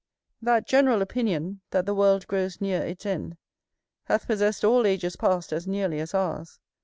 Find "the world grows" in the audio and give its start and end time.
1.85-2.59